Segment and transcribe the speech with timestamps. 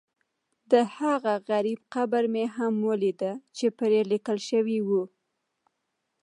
[0.71, 4.89] دهغه غریب قبر مې هم ولیده چې پرې لیکل شوي و.